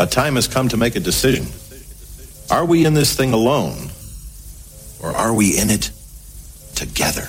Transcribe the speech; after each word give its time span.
A 0.00 0.06
time 0.06 0.36
has 0.36 0.46
come 0.46 0.68
to 0.68 0.76
make 0.76 0.94
a 0.94 1.00
decision. 1.00 1.44
Are 2.52 2.64
we 2.64 2.86
in 2.86 2.94
this 2.94 3.16
thing 3.16 3.32
alone? 3.32 3.90
Or 5.02 5.10
are 5.10 5.34
we 5.34 5.58
in 5.58 5.70
it 5.70 5.90
together? 6.76 7.26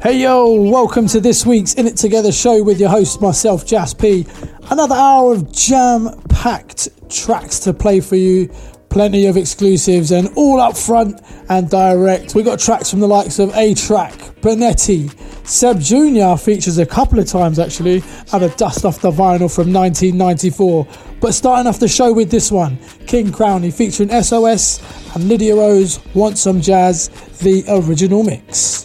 Hey 0.00 0.22
yo, 0.22 0.62
welcome 0.62 1.06
to 1.08 1.20
this 1.20 1.44
week's 1.44 1.74
In 1.74 1.86
It 1.86 1.98
Together 1.98 2.32
show 2.32 2.62
with 2.62 2.80
your 2.80 2.88
host, 2.88 3.20
myself, 3.20 3.66
Jas 3.66 3.92
P. 3.92 4.26
Another 4.70 4.94
hour 4.94 5.34
of 5.34 5.52
jam 5.52 6.08
packed 6.30 6.88
tracks 7.10 7.58
to 7.58 7.74
play 7.74 8.00
for 8.00 8.16
you 8.16 8.48
plenty 8.96 9.26
of 9.26 9.36
exclusives 9.36 10.10
and 10.10 10.26
all 10.36 10.58
up 10.58 10.74
front 10.74 11.20
and 11.50 11.68
direct. 11.68 12.34
We 12.34 12.42
got 12.42 12.58
tracks 12.58 12.90
from 12.90 13.00
the 13.00 13.06
likes 13.06 13.38
of 13.38 13.54
A-Trak, 13.54 14.40
Bonetti, 14.40 15.14
Seb 15.46 15.78
Jr. 15.78 16.42
features 16.42 16.78
a 16.78 16.86
couple 16.86 17.18
of 17.18 17.26
times 17.26 17.58
actually, 17.58 18.02
and 18.32 18.42
a 18.42 18.48
dust 18.56 18.86
off 18.86 19.02
the 19.02 19.10
vinyl 19.10 19.54
from 19.54 19.70
1994. 19.70 20.88
But 21.20 21.34
starting 21.34 21.66
off 21.66 21.78
the 21.78 21.88
show 21.88 22.10
with 22.10 22.30
this 22.30 22.50
one, 22.50 22.78
King 23.06 23.26
Crowny 23.26 23.70
featuring 23.70 24.08
SOS 24.22 24.80
and 25.14 25.28
Lydia 25.28 25.54
Rose, 25.54 26.00
Want 26.14 26.38
Some 26.38 26.62
Jazz, 26.62 27.10
the 27.40 27.64
original 27.68 28.22
mix. 28.22 28.84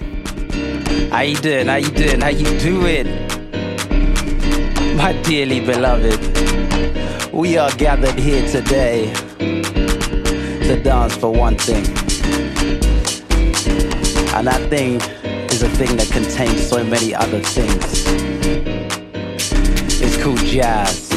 How 1.09 1.21
you 1.21 1.37
doing? 1.37 1.67
How 1.67 1.77
you 1.77 1.91
doing? 1.91 2.20
How 2.20 2.27
you 2.27 2.59
doing? 2.59 3.07
My 4.98 5.13
dearly 5.23 5.62
beloved, 5.62 7.31
we 7.31 7.57
are 7.57 7.71
gathered 7.77 8.20
here 8.20 8.45
today 8.49 9.13
to 10.75 10.84
dance 10.84 11.13
for 11.17 11.30
one 11.30 11.57
thing. 11.57 11.85
And 14.34 14.48
that 14.48 14.70
thing 14.70 15.02
is 15.52 15.63
a 15.63 15.70
thing 15.70 15.98
that 15.98 16.09
contains 16.12 16.66
so 16.66 16.81
many 16.81 17.13
other 17.13 17.41
things. 17.41 18.05
It's 20.02 20.23
called 20.23 20.40
jazz. 20.45 21.10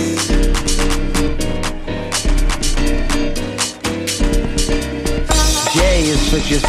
J 5.73 6.03
is 6.03 6.31
for 6.31 6.41
just 6.49 6.67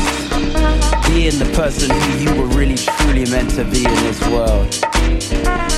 being 1.07 1.39
the 1.39 1.51
person 1.55 1.89
who 1.89 2.17
you 2.19 2.39
were 2.39 2.47
really 2.55 2.75
truly 2.75 3.25
meant 3.31 3.49
to 3.51 3.63
be 3.63 3.83
in 3.83 3.95
this 4.05 4.21
world. 4.27 5.74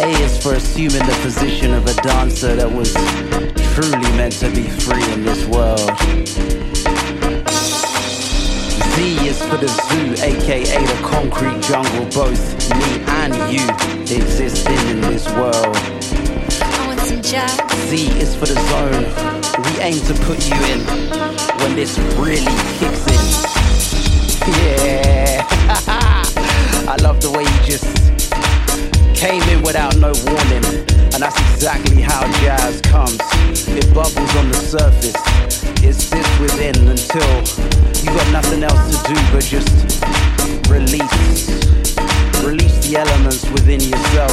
A 0.00 0.08
is 0.22 0.42
for 0.42 0.54
assuming 0.54 1.04
the 1.06 1.18
position 1.20 1.74
of 1.74 1.86
a 1.86 1.92
dancer 2.00 2.56
that 2.56 2.72
was 2.72 2.90
truly 3.74 4.10
meant 4.16 4.32
to 4.40 4.48
be 4.48 4.66
free 4.66 5.04
in 5.12 5.24
this 5.24 5.44
world. 5.44 5.92
Z 8.96 9.28
is 9.28 9.38
for 9.44 9.58
the 9.58 9.68
zoo, 9.68 10.14
aka 10.24 10.64
the 10.64 11.00
concrete 11.04 11.60
jungle, 11.60 12.06
both 12.16 12.40
me 12.70 13.04
and 13.20 13.34
you 13.52 13.60
existing 14.16 14.80
in 14.88 15.02
this 15.02 15.28
world. 15.36 15.76
I 15.76 16.86
want 16.86 17.00
some 17.00 17.20
jazz. 17.20 17.60
Z 17.90 18.08
is 18.18 18.34
for 18.34 18.46
the 18.46 18.56
zone. 18.72 19.04
We 19.64 19.80
aim 19.82 20.00
to 20.08 20.14
put 20.24 20.40
you 20.48 20.56
in 20.72 20.80
when 21.60 21.76
this 21.76 21.98
really 22.16 22.56
kicks 22.78 23.04
in. 23.06 23.50
Yeah. 24.50 25.46
I 26.88 26.96
love 27.02 27.20
the 27.20 27.30
way 27.30 27.44
you 27.44 27.66
just 27.66 28.19
came 29.20 29.42
in 29.52 29.60
without 29.60 29.94
no 29.96 30.12
warning. 30.24 30.64
And 31.12 31.20
that's 31.20 31.38
exactly 31.52 32.00
how 32.00 32.24
jazz 32.40 32.80
comes. 32.80 33.20
It 33.68 33.92
bubbles 33.92 34.34
on 34.40 34.48
the 34.48 34.56
surface. 34.56 35.20
It 35.84 35.92
sits 35.92 36.38
within 36.40 36.88
until 36.88 37.28
you 38.00 38.16
got 38.16 38.32
nothing 38.32 38.62
else 38.64 38.80
to 38.96 39.12
do 39.12 39.20
but 39.30 39.44
just 39.44 39.68
release. 40.70 41.12
Release 42.40 42.76
the 42.88 42.96
elements 42.96 43.44
within 43.52 43.80
yourself. 43.80 44.32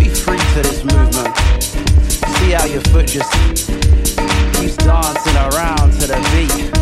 Be 0.00 0.08
free 0.08 0.40
to 0.40 0.60
this 0.64 0.82
movement. 0.82 1.36
See 2.40 2.52
how 2.52 2.64
your 2.64 2.80
foot 2.88 3.08
just 3.08 3.30
keeps 4.56 4.76
dancing 4.80 5.36
around 5.36 5.92
to 6.00 6.06
the 6.08 6.16
beat. 6.32 6.72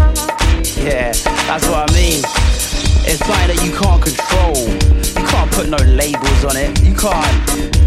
Yeah, 0.78 1.10
that's 1.50 1.66
what 1.66 1.91
I 1.91 1.92
mean. 1.92 2.67
It's 3.10 3.24
something 3.24 3.56
that 3.56 3.64
you 3.64 3.72
can't 3.72 4.02
control. 4.04 4.69
You 4.69 5.24
can't 5.32 5.50
put 5.52 5.66
no 5.70 5.78
labels 5.96 6.44
on 6.44 6.58
it. 6.60 6.76
You 6.84 6.92
can't 6.92 7.24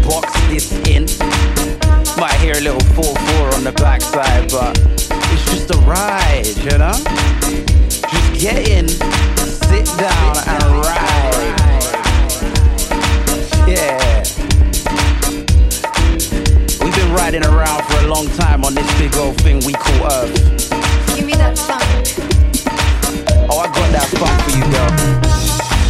box 0.02 0.34
this 0.50 0.74
in. 0.90 1.06
Might 2.18 2.34
hear 2.42 2.58
a 2.58 2.60
little 2.60 2.82
4-4 2.98 3.54
on 3.54 3.62
the 3.62 3.70
backside, 3.70 4.50
but 4.50 4.76
it's 5.30 5.46
just 5.46 5.70
a 5.70 5.78
ride, 5.86 6.50
you 6.66 6.76
know? 6.76 6.98
Just 8.10 8.34
get 8.34 8.66
in, 8.66 8.88
sit 8.90 9.86
down, 9.94 10.34
and 10.42 10.62
ride. 10.82 11.62
Yeah. 13.70 14.26
We've 16.82 16.96
been 16.96 17.12
riding 17.14 17.46
around 17.46 17.84
for 17.84 18.04
a 18.04 18.08
long 18.08 18.26
time 18.30 18.64
on 18.64 18.74
this 18.74 18.90
big 18.98 19.14
old 19.16 19.36
thing 19.40 19.62
we 19.64 19.72
call 19.72 20.10
Earth. 20.10 20.34
Give 21.14 21.24
me 21.24 21.34
that 21.34 21.56
funk. 21.56 22.31
Oh, 23.50 23.58
I 23.58 23.66
got 23.66 23.90
that 23.92 24.08
funk 24.18 24.36
for 24.44 24.52
you, 24.54 24.64
girl. 24.70 25.32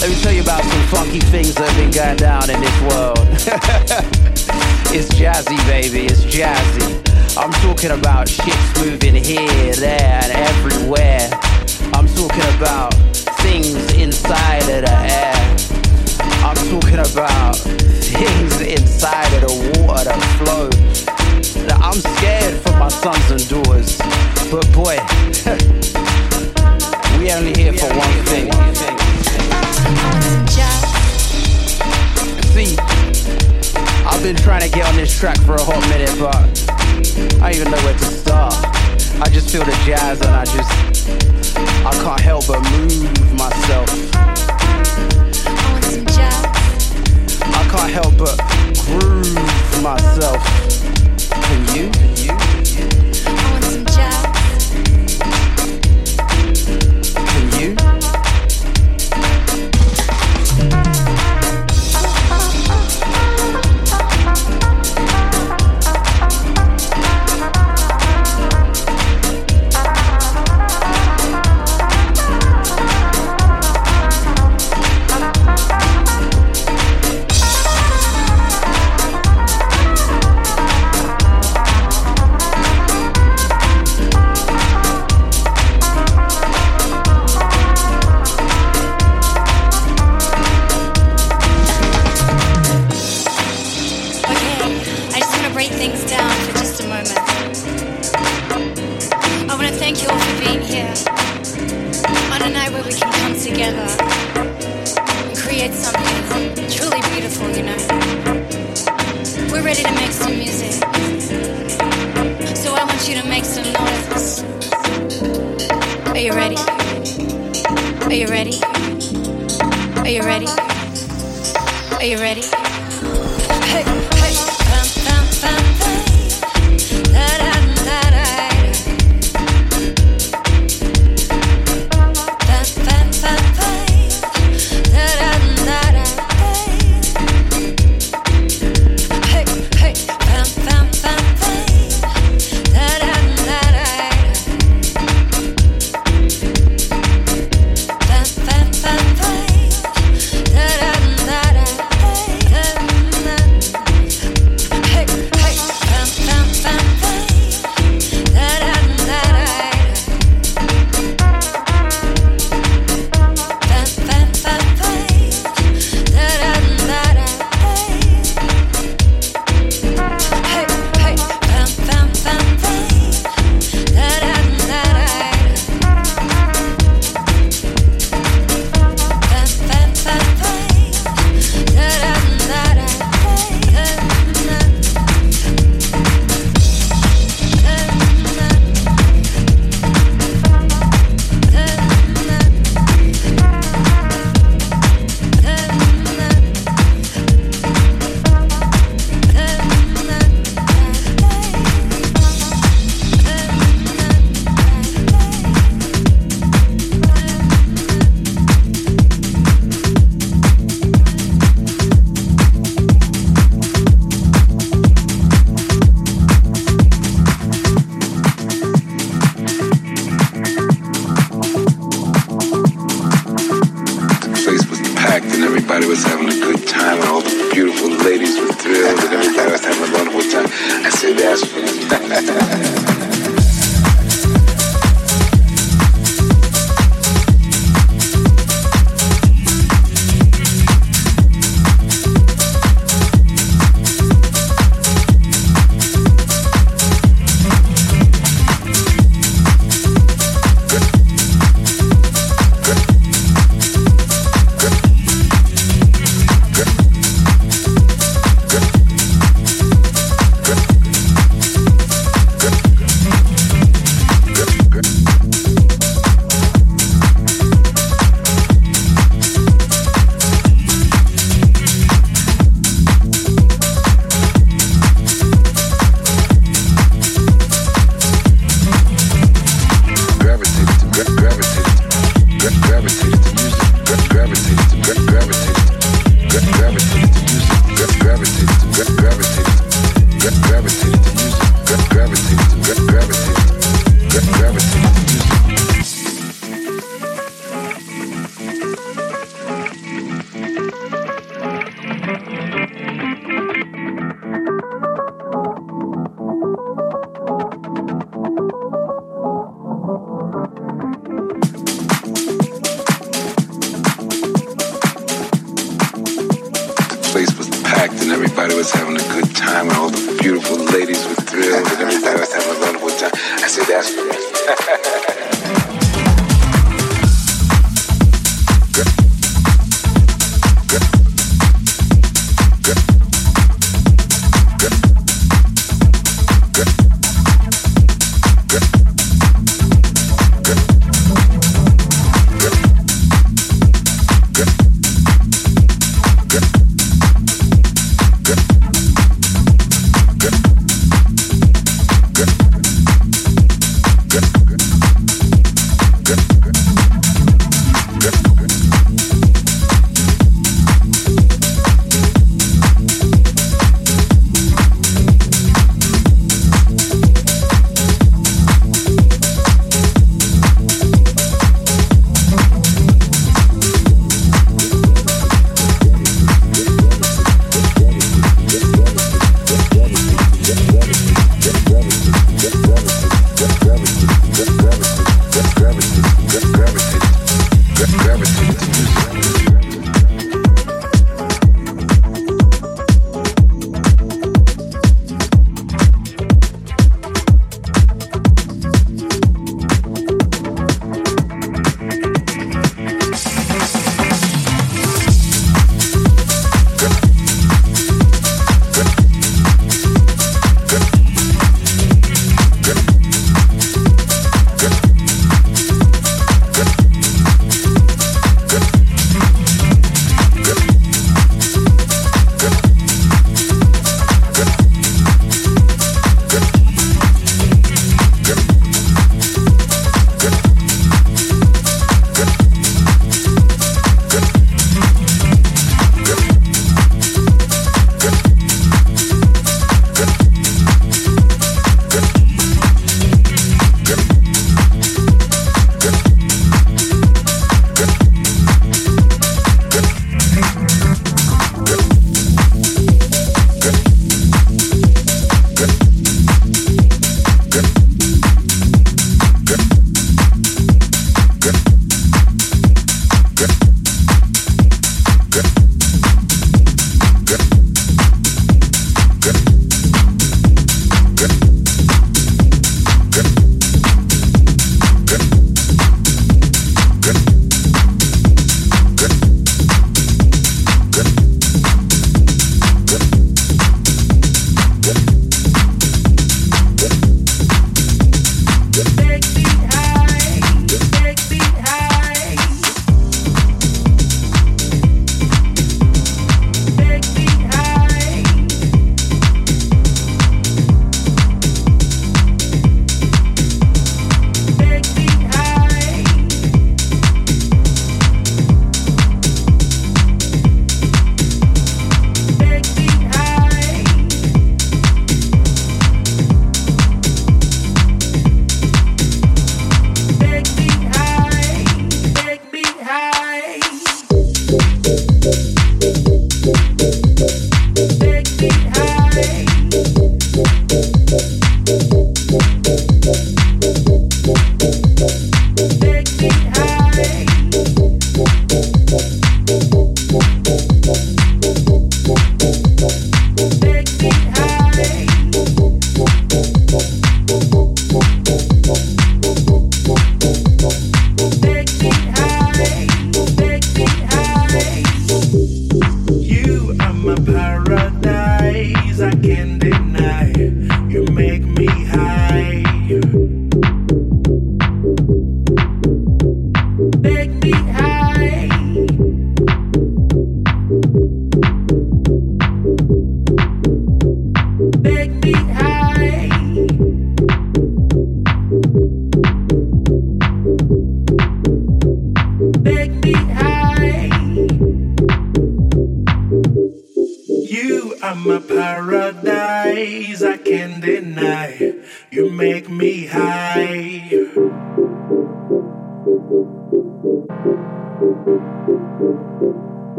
Let 0.00 0.10
me 0.10 0.16
tell 0.22 0.32
you 0.32 0.42
about 0.42 0.64
some 0.64 0.82
funky 0.88 1.20
things 1.20 1.54
that 1.54 1.68
have 1.68 1.76
been 1.76 1.90
going 1.90 2.16
down 2.16 2.50
in 2.50 2.60
this 2.60 2.80
world. 2.82 3.18
it's 4.92 5.08
jazzy, 5.14 5.56
baby, 5.66 6.06
it's 6.06 6.24
jazzy. 6.24 7.04
I'm 7.36 7.52
talking 7.64 7.90
about 7.90 8.28
shit's 8.28 8.80
moving 8.80 9.14
here, 9.14 9.74
there, 9.74 10.20
and 10.22 10.32
everywhere. 10.32 11.28
I'm 11.92 12.06
talking 12.14 12.46
about 12.56 12.94
things 13.42 13.92
inside 13.94 14.68
of 14.68 14.84
the 14.84 14.96
air. 15.08 15.34
I'm 16.44 16.56
talking 16.68 17.00
about 17.00 17.56
things 17.56 18.60
inside 18.60 19.32
of 19.34 19.48
the 19.48 19.82
water 19.82 20.04
that 20.04 20.22
flow. 20.38 20.68
That 21.66 21.80
I'm 21.80 22.00
scared 22.00 22.60
for 22.62 22.72
my 22.78 22.88
sons 22.88 23.30
and 23.30 23.48
daughters. 23.48 23.96
But 24.50 24.70
boy, 24.72 24.96
we 27.24 27.32
only 27.32 27.54
here 27.54 27.72
for 27.72 27.88
one 27.96 28.12
thing. 28.26 28.52
See, 32.52 32.76
I've 34.04 34.22
been 34.22 34.36
trying 34.36 34.60
to 34.60 34.68
get 34.68 34.86
on 34.86 34.94
this 34.96 35.18
track 35.18 35.38
for 35.40 35.54
a 35.54 35.62
hot 35.62 35.80
minute, 35.88 36.14
but 36.18 36.36
I 37.42 37.50
don't 37.50 37.60
even 37.60 37.70
know 37.70 37.78
where 37.78 37.94
to 37.96 38.04
start. 38.04 38.54
I 39.22 39.30
just 39.30 39.50
feel 39.50 39.64
the 39.64 39.72
jazz 39.86 40.20
and 40.20 40.34
I 40.34 40.44
just, 40.44 40.70
I 41.86 41.92
can't 42.04 42.20
help 42.20 42.46
but 42.46 42.60
move 42.72 43.32
myself. 43.38 43.88
I 47.40 47.64
can't 47.72 47.90
help 47.90 48.18
but 48.18 48.38
groove 48.84 49.82
myself. 49.82 50.44
Can 51.30 51.74
you? 51.74 52.13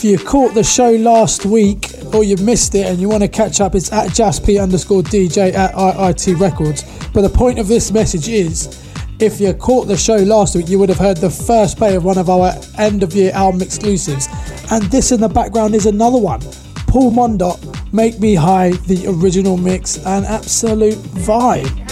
If 0.00 0.04
you 0.04 0.16
caught 0.16 0.54
the 0.54 0.64
show 0.64 0.92
last 0.92 1.44
week 1.44 1.90
or 2.14 2.24
you 2.24 2.34
missed 2.38 2.74
it 2.74 2.86
and 2.86 2.98
you 2.98 3.06
want 3.06 3.22
to 3.22 3.28
catch 3.28 3.60
up, 3.60 3.74
it's 3.74 3.92
at 3.92 4.10
jasp 4.14 4.48
underscore 4.48 5.02
DJ 5.02 5.52
at 5.52 5.74
IIT 5.74 6.40
Records. 6.40 6.84
But 7.12 7.20
the 7.20 7.28
point 7.28 7.58
of 7.58 7.68
this 7.68 7.92
message 7.92 8.26
is 8.26 8.82
if 9.18 9.38
you 9.38 9.52
caught 9.52 9.88
the 9.88 9.98
show 9.98 10.16
last 10.16 10.56
week, 10.56 10.70
you 10.70 10.78
would 10.78 10.88
have 10.88 10.96
heard 10.96 11.18
the 11.18 11.28
first 11.28 11.76
play 11.76 11.96
of 11.96 12.04
one 12.04 12.16
of 12.16 12.30
our 12.30 12.54
end 12.78 13.02
of 13.02 13.12
year 13.12 13.30
album 13.34 13.60
exclusives. 13.60 14.26
And 14.70 14.84
this 14.84 15.12
in 15.12 15.20
the 15.20 15.28
background 15.28 15.74
is 15.74 15.84
another 15.84 16.18
one 16.18 16.40
Paul 16.86 17.12
Mondot, 17.12 17.92
Make 17.92 18.20
Me 18.20 18.34
High, 18.34 18.70
the 18.70 19.04
original 19.06 19.58
mix, 19.58 19.98
an 20.06 20.24
absolute 20.24 20.96
vibe. 20.96 21.89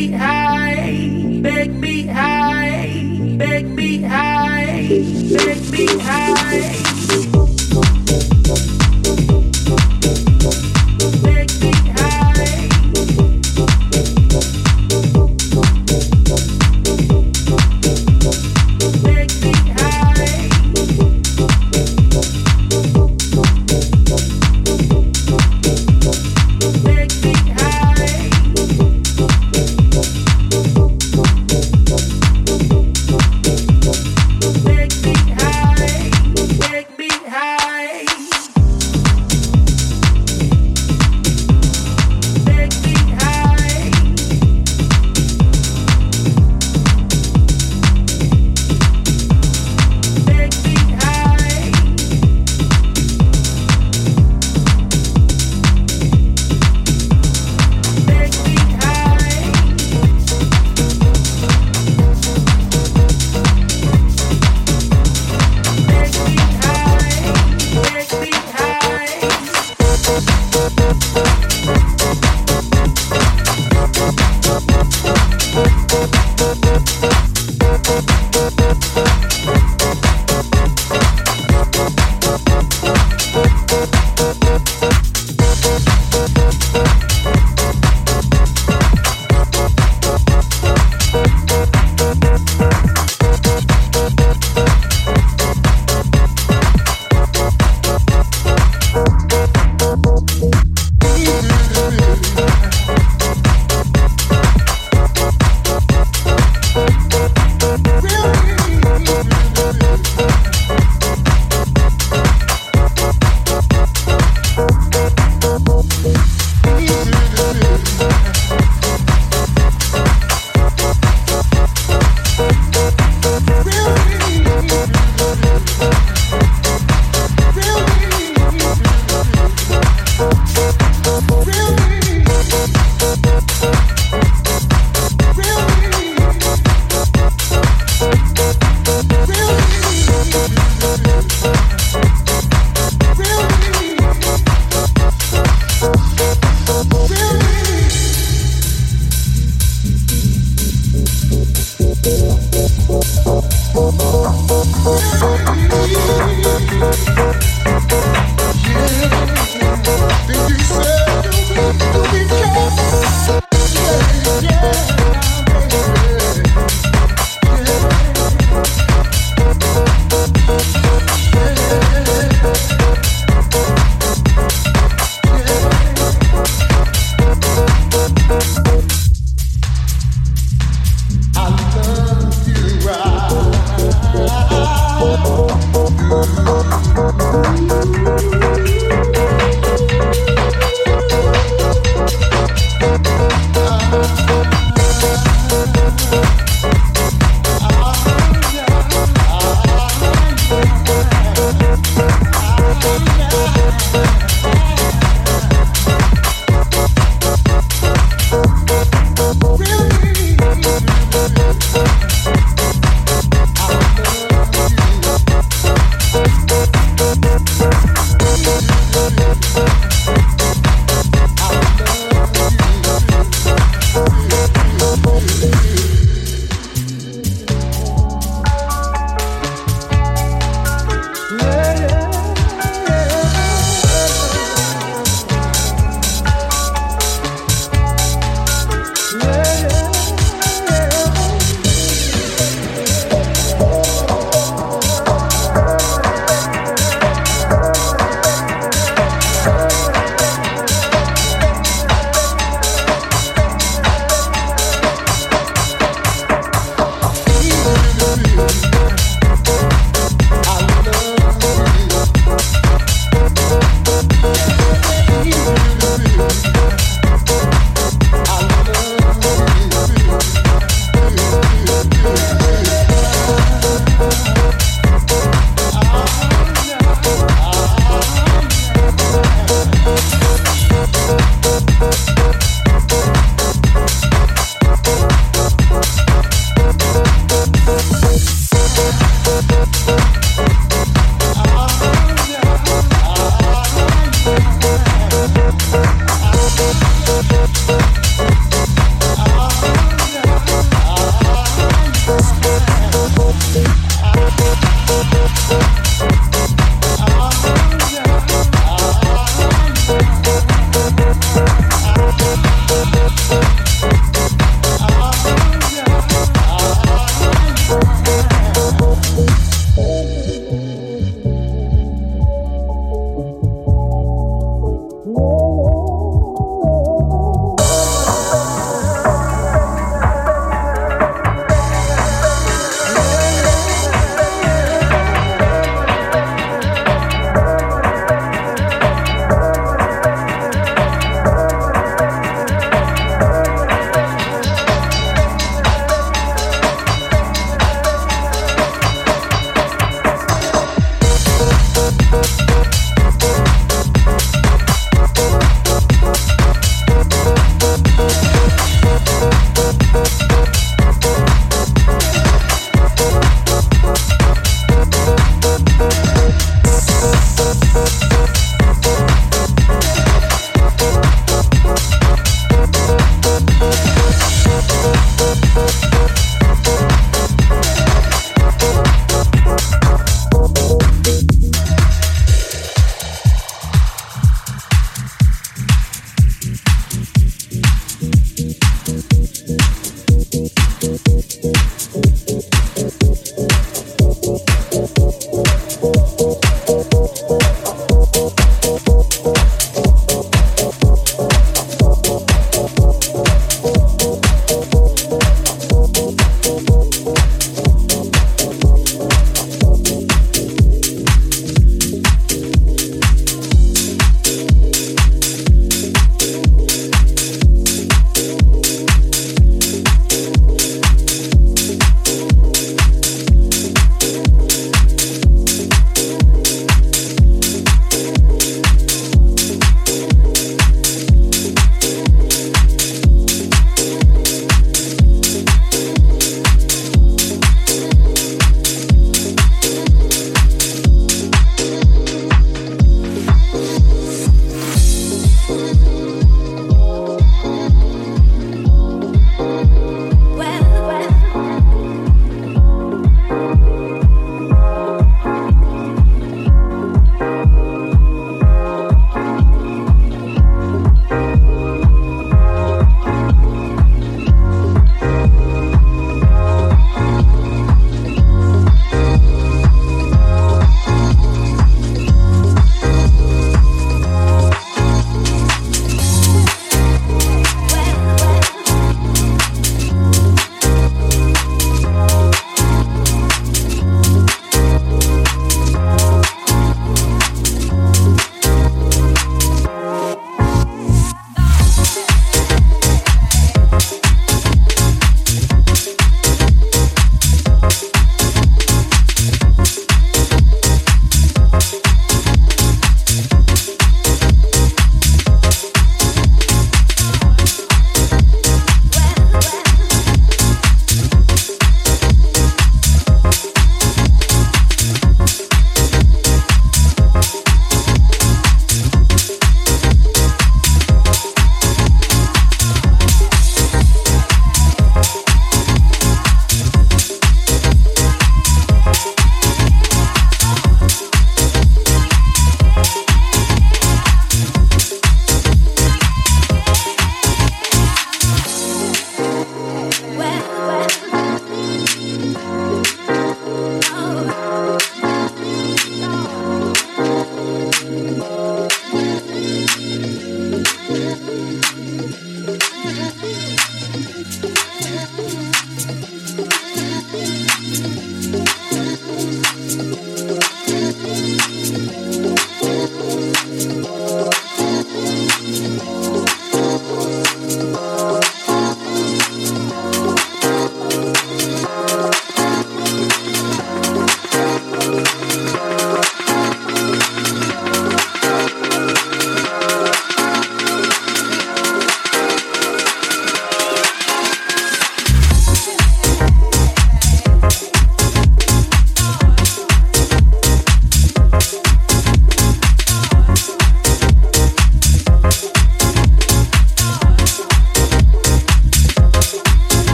me 0.00 0.12
high, 0.12 1.10
make 1.42 1.72
me 1.72 2.06
high, 2.06 3.02
make 3.36 3.66
me 3.66 4.00
high, 4.00 4.88
make 4.88 5.70
me 5.70 5.86
high. 5.98 6.89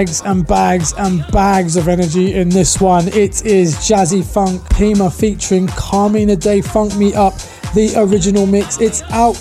Bags 0.00 0.22
and 0.22 0.46
bags 0.46 0.94
and 0.96 1.26
bags 1.30 1.76
of 1.76 1.86
energy 1.86 2.32
in 2.32 2.48
this 2.48 2.80
one. 2.80 3.06
It 3.08 3.44
is 3.44 3.76
Jazzy 3.76 4.24
Funk 4.24 4.66
Pima 4.70 5.10
featuring 5.10 5.66
Carmina 5.66 6.36
Day 6.36 6.62
Funk 6.62 6.96
Me 6.96 7.12
Up, 7.12 7.34
the 7.74 7.92
original 7.98 8.46
mix. 8.46 8.80
It's 8.80 9.02
out 9.10 9.36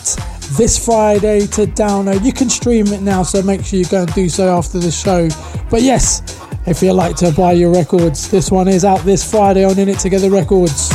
this 0.57 0.78
Friday 0.84 1.47
to 1.47 1.66
download. 1.66 2.26
You 2.26 2.34
can 2.34 2.49
stream 2.49 2.88
it 2.88 2.99
now, 3.01 3.24
so 3.24 3.41
make 3.41 3.64
sure 3.64 3.80
you 3.80 3.86
go 3.86 4.01
and 4.01 4.14
do 4.14 4.28
so 4.28 4.53
after 4.53 4.80
the 4.80 4.91
show. 4.91 5.30
But 5.70 5.82
yes, 5.82 6.22
if 6.68 6.82
you 6.82 6.91
like 6.91 7.16
to 7.18 7.32
buy 7.32 7.53
your 7.53 7.72
records, 7.72 8.30
this 8.30 8.51
one 8.51 8.68
is 8.68 8.84
out 8.84 8.99
this 9.05 9.24
Friday 9.30 9.64
on 9.64 9.80
In 9.80 9.88
It 9.88 9.99
Together 9.99 10.30
Records. 10.30 10.89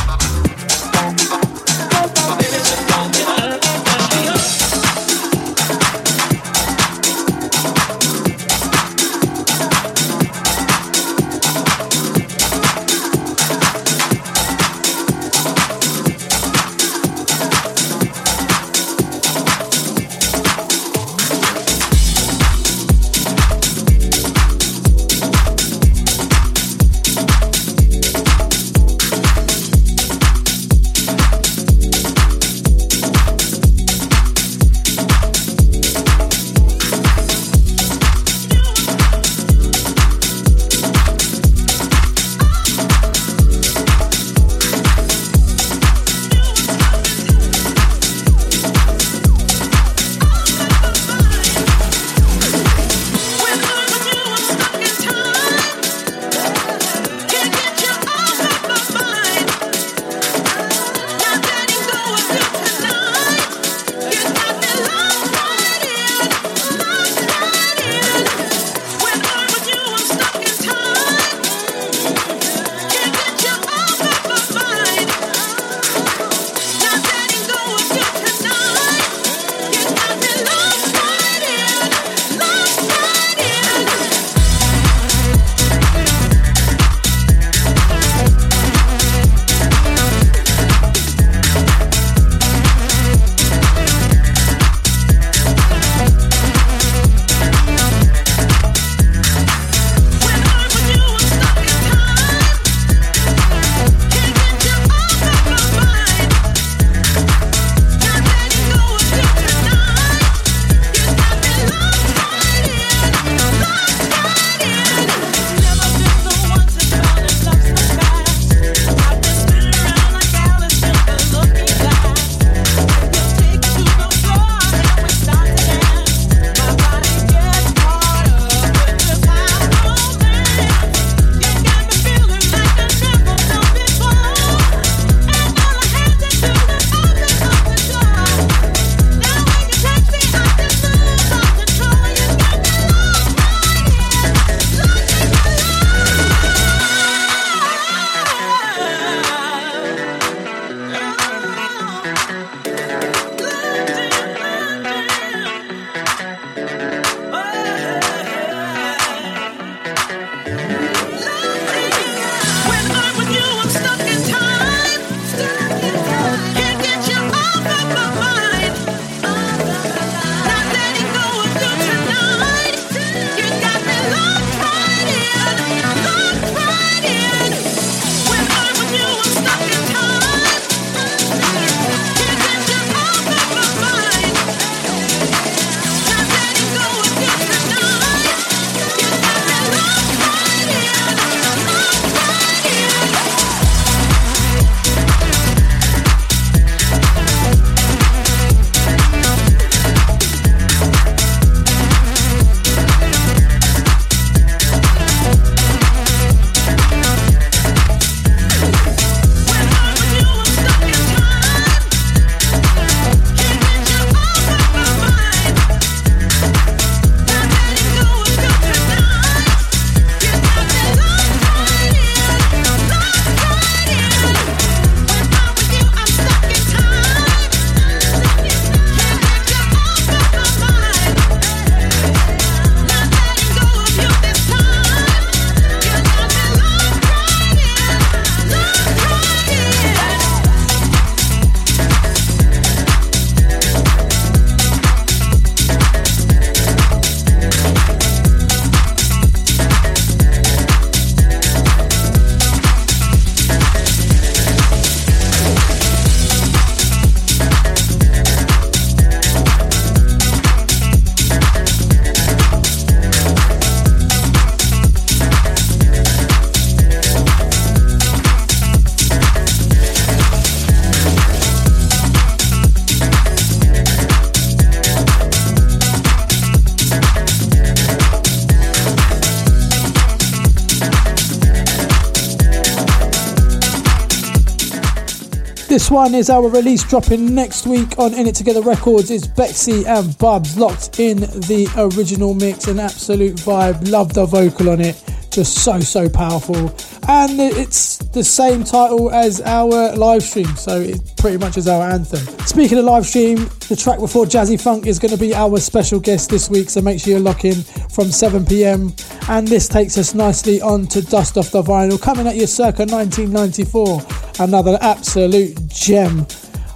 One 285.94 286.12
is 286.12 286.28
our 286.28 286.48
release 286.48 286.82
dropping 286.82 287.32
next 287.36 287.68
week 287.68 287.96
on 287.98 288.12
In 288.14 288.26
It 288.26 288.34
Together 288.34 288.62
Records. 288.62 289.12
It's 289.12 289.28
Betsy 289.28 289.86
and 289.86 290.18
Bubs 290.18 290.58
locked 290.58 290.98
in 290.98 291.18
the 291.20 291.68
original 291.76 292.34
mix. 292.34 292.66
An 292.66 292.80
absolute 292.80 293.36
vibe. 293.36 293.92
Love 293.92 294.12
the 294.12 294.26
vocal 294.26 294.70
on 294.70 294.80
it. 294.80 295.00
Just 295.30 295.62
so, 295.62 295.78
so 295.78 296.08
powerful. 296.08 296.74
And 297.06 297.38
it's 297.38 297.98
the 297.98 298.24
same 298.24 298.64
title 298.64 299.12
as 299.12 299.40
our 299.42 299.94
live 299.94 300.24
stream, 300.24 300.56
so 300.56 300.80
it 300.80 301.00
pretty 301.16 301.36
much 301.36 301.56
is 301.56 301.68
our 301.68 301.88
anthem. 301.88 302.26
Speaking 302.46 302.78
of 302.78 302.86
live 302.86 303.06
stream, 303.06 303.36
the 303.68 303.76
track 303.76 304.00
before 304.00 304.24
Jazzy 304.24 304.60
Funk 304.60 304.86
is 304.86 304.98
going 304.98 305.12
to 305.12 305.20
be 305.20 305.32
our 305.32 305.60
special 305.60 306.00
guest 306.00 306.28
this 306.28 306.50
week, 306.50 306.70
so 306.70 306.80
make 306.80 307.00
sure 307.00 307.12
you 307.14 307.20
lock 307.20 307.44
in 307.44 307.62
from 307.62 308.10
7 308.10 308.44
pm. 308.46 308.90
And 309.26 309.48
this 309.48 309.68
takes 309.68 309.96
us 309.96 310.14
nicely 310.14 310.60
on 310.60 310.86
to 310.88 311.00
Dust 311.00 311.38
Off 311.38 311.50
the 311.50 311.62
Vinyl, 311.62 312.00
coming 312.00 312.26
at 312.26 312.36
you 312.36 312.46
circa 312.46 312.84
1994. 312.84 314.02
Another 314.38 314.78
absolute 314.82 315.58
gem. 315.68 316.26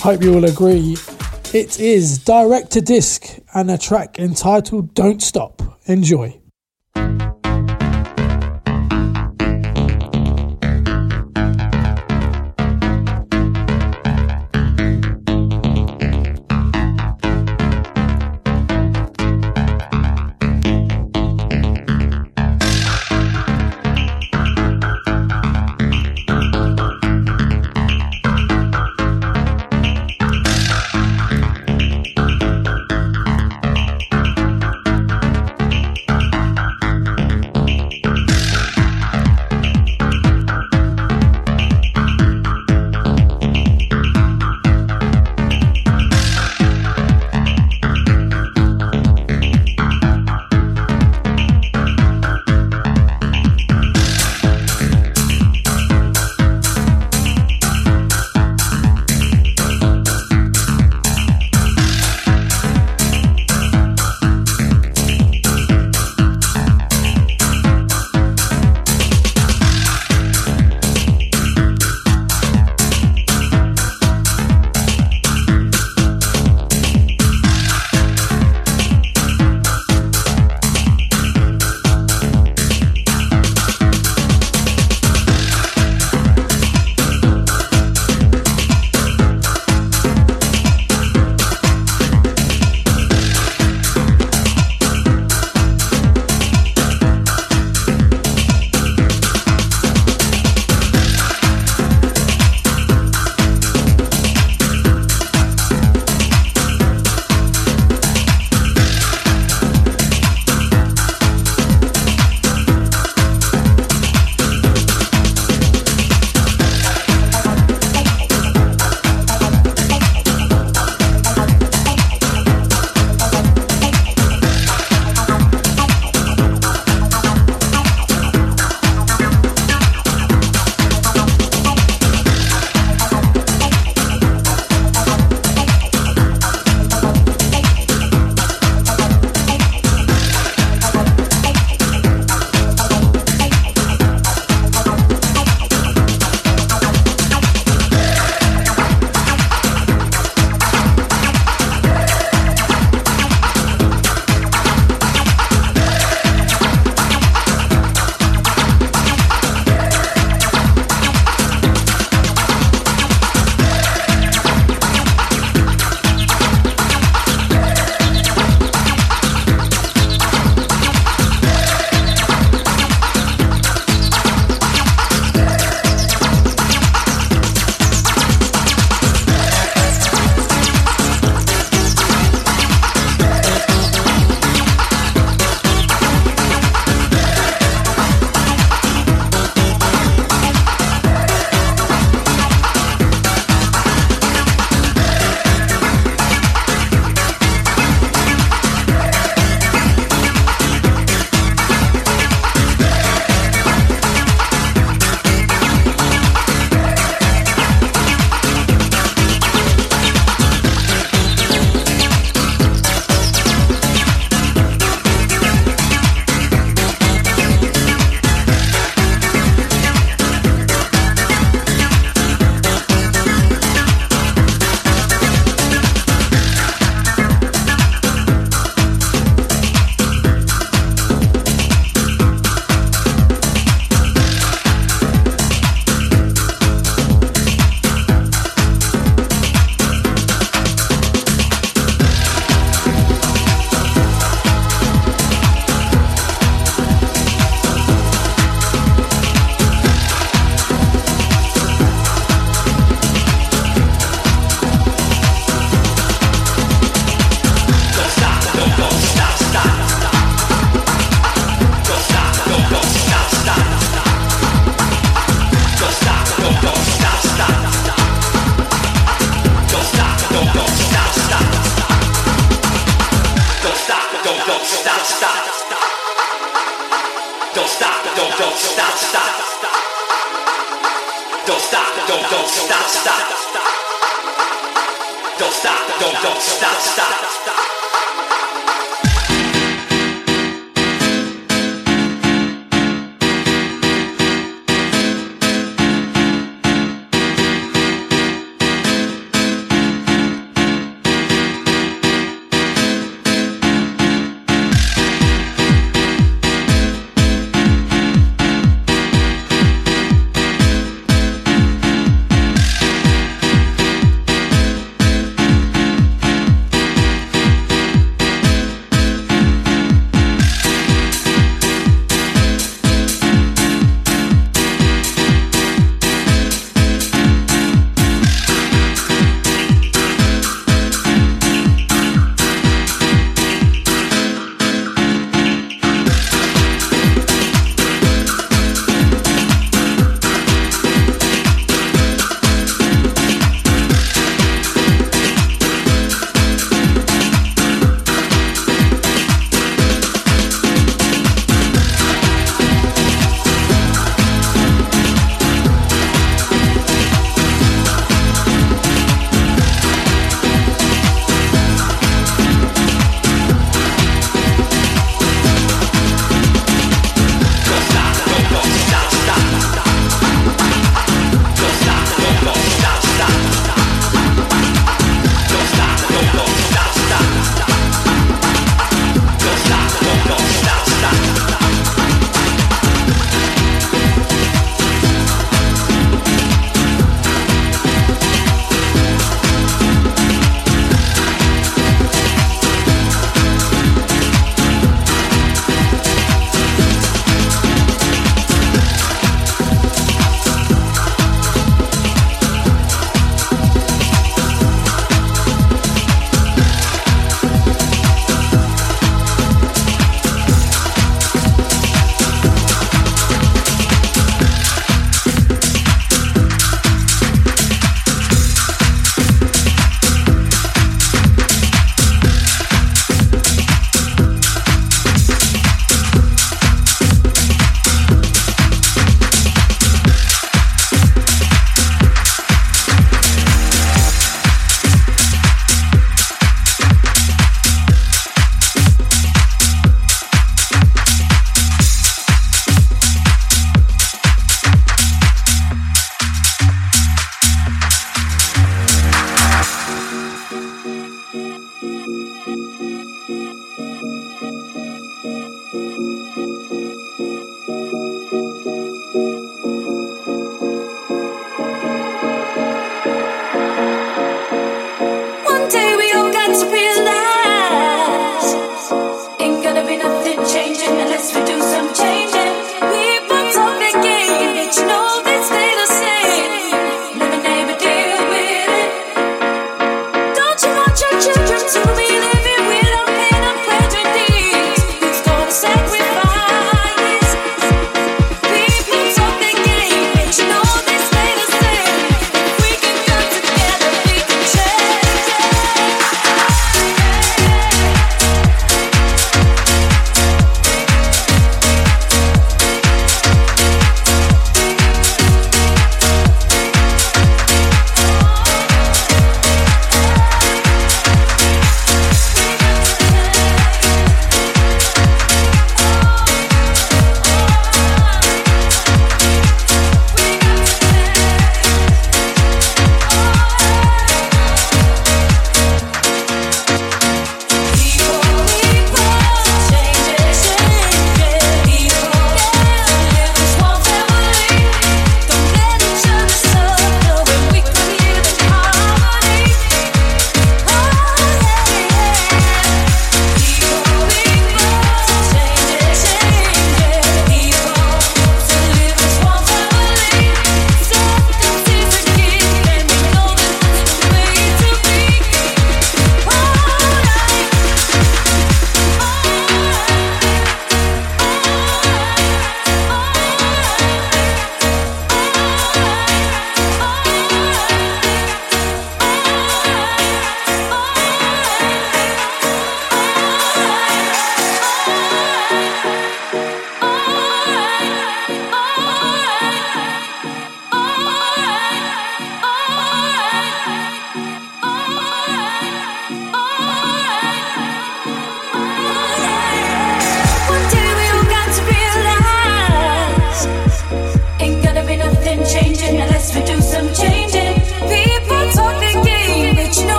Hope 0.00 0.22
you 0.22 0.34
all 0.34 0.44
agree. 0.44 0.96
It 1.54 1.80
is 1.80 2.18
direct 2.18 2.70
to 2.72 2.82
disc 2.82 3.38
and 3.54 3.70
a 3.70 3.78
track 3.78 4.18
entitled 4.18 4.92
Don't 4.92 5.22
Stop. 5.22 5.62
Enjoy. 5.86 6.43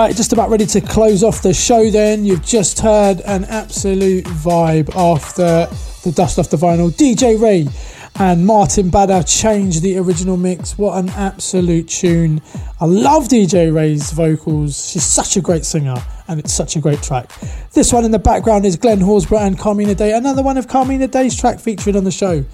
Right, 0.00 0.16
just 0.16 0.32
about 0.32 0.48
ready 0.48 0.64
to 0.64 0.80
close 0.80 1.22
off 1.22 1.42
the 1.42 1.52
show 1.52 1.90
then. 1.90 2.24
You've 2.24 2.42
just 2.42 2.80
heard 2.80 3.20
an 3.20 3.44
absolute 3.44 4.24
vibe 4.24 4.96
after 4.96 5.68
the 6.02 6.10
Dust 6.10 6.38
Off 6.38 6.48
the 6.48 6.56
Vinyl. 6.56 6.90
DJ 6.90 7.38
Ray 7.38 7.68
and 8.14 8.46
Martin 8.46 8.88
Bader 8.88 9.22
changed 9.22 9.82
the 9.82 9.98
original 9.98 10.38
mix. 10.38 10.78
What 10.78 10.96
an 10.96 11.10
absolute 11.10 11.86
tune. 11.86 12.40
I 12.80 12.86
love 12.86 13.24
DJ 13.28 13.74
Ray's 13.74 14.10
vocals. 14.12 14.90
She's 14.90 15.04
such 15.04 15.36
a 15.36 15.42
great 15.42 15.66
singer 15.66 15.96
and 16.30 16.38
it's 16.38 16.52
such 16.52 16.76
a 16.76 16.80
great 16.80 17.02
track. 17.02 17.28
This 17.72 17.92
one 17.92 18.04
in 18.04 18.12
the 18.12 18.18
background 18.18 18.64
is 18.64 18.76
Glenn 18.76 19.00
Horsburgh 19.00 19.46
and 19.46 19.58
Carmina 19.58 19.96
Day, 19.96 20.12
another 20.12 20.42
one 20.42 20.56
of 20.56 20.68
Carmina 20.68 21.08
Day's 21.08 21.38
track 21.38 21.58
featured 21.58 21.96
on 21.96 22.04
the 22.04 22.12
show. 22.12 22.44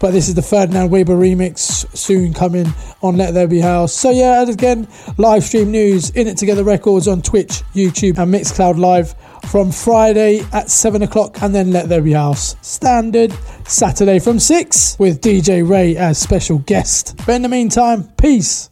But 0.00 0.12
this 0.12 0.28
is 0.28 0.34
the 0.34 0.42
Ferdinand 0.42 0.90
Weber 0.90 1.14
remix 1.14 1.86
soon 1.96 2.34
coming 2.34 2.66
on 3.02 3.16
Let 3.16 3.34
There 3.34 3.46
Be 3.46 3.60
House. 3.60 3.92
So 3.92 4.10
yeah, 4.10 4.40
and 4.40 4.50
again, 4.50 4.88
live 5.16 5.44
stream 5.44 5.70
news 5.70 6.10
in 6.10 6.26
it 6.26 6.38
together 6.38 6.64
records 6.64 7.06
on 7.06 7.22
Twitch, 7.22 7.62
YouTube, 7.74 8.18
and 8.18 8.34
Mixcloud 8.34 8.78
Live 8.78 9.14
from 9.50 9.70
Friday 9.70 10.40
at 10.52 10.70
7 10.70 11.02
o'clock 11.02 11.42
and 11.42 11.54
then 11.54 11.70
Let 11.70 11.88
There 11.88 12.02
Be 12.02 12.12
House. 12.12 12.56
Standard 12.62 13.32
Saturday 13.64 14.18
from 14.18 14.40
6 14.40 14.98
with 14.98 15.20
DJ 15.20 15.68
Ray 15.68 15.96
as 15.96 16.18
special 16.18 16.58
guest. 16.58 17.16
But 17.26 17.34
in 17.34 17.42
the 17.42 17.48
meantime, 17.48 18.04
peace. 18.16 18.70